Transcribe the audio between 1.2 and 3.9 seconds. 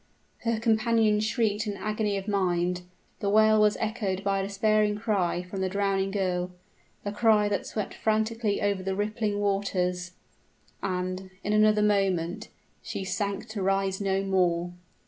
shrieked in agony of mind the wail was